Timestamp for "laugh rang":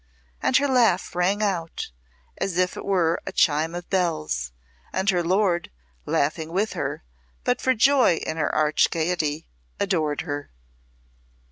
0.67-1.43